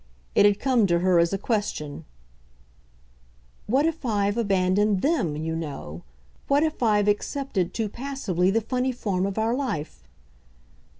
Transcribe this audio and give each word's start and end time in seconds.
It 0.33 0.47
had 0.47 0.59
come 0.59 0.87
to 0.87 0.97
her 0.97 1.19
as 1.19 1.31
a 1.31 1.37
question 1.37 2.05
"What 3.67 3.85
if 3.85 4.03
I've 4.03 4.35
abandoned 4.35 5.03
THEM, 5.03 5.35
you 5.35 5.55
know? 5.55 6.01
What 6.47 6.63
if 6.63 6.81
I've 6.81 7.07
accepted 7.07 7.71
too 7.71 7.87
passively 7.87 8.49
the 8.49 8.61
funny 8.61 8.91
form 8.93 9.27
of 9.27 9.37
our 9.37 9.53
life?" 9.53 10.01